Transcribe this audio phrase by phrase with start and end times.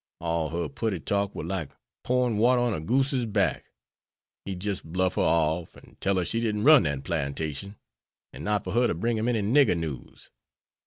[0.19, 1.69] All her putty talk war like
[2.03, 3.69] porin water on a goose's back.
[4.45, 7.75] He'd jis' bluff her off, an' tell her she didn't run dat plantation,
[8.33, 10.31] and not for her to bring him any nigger news.